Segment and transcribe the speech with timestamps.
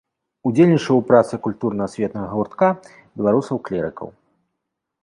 [0.49, 2.67] Удзельнічаў у працы культурна-асветнага гуртка
[3.17, 4.07] беларусаў-клерыкаў.